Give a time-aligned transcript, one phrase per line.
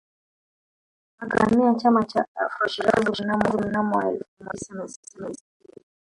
[1.23, 5.37] Akahamia Chama cha Afro Shirazi mnamo elfu moja mia tisa na sitini